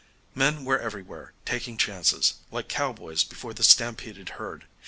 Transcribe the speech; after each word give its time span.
Men 0.33 0.65
were 0.65 0.79
everywhere, 0.79 1.33
taking 1.45 1.77
chances, 1.77 2.33
like 2.49 2.67
cowboys 2.67 3.23
before 3.23 3.53
the 3.53 3.63
stampeded 3.63 4.29
herd. 4.29 4.65